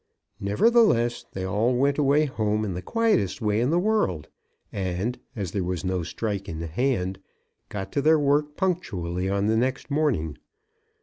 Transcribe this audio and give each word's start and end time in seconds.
Nevertheless 0.39 1.25
they 1.31 1.43
all 1.45 1.75
went 1.75 1.99
away 1.99 2.25
home 2.25 2.65
in 2.65 2.73
the 2.73 2.81
quietest 2.81 3.39
way 3.39 3.61
in 3.61 3.69
the 3.69 3.77
world, 3.77 4.29
and, 4.71 5.19
as 5.35 5.51
there 5.51 5.63
was 5.63 5.85
no 5.85 6.01
strike 6.01 6.49
in 6.49 6.59
hand, 6.61 7.19
got 7.69 7.91
to 7.91 8.01
their 8.01 8.17
work 8.17 8.57
punctually 8.57 9.29
on 9.29 9.45
the 9.45 9.55
next 9.57 9.91
morning. 9.91 10.39